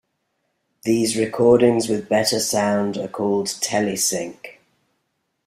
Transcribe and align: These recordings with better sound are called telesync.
These 0.81 1.15
recordings 1.15 1.87
with 1.87 2.09
better 2.09 2.39
sound 2.39 2.97
are 2.97 3.07
called 3.07 3.45
telesync. 3.45 4.57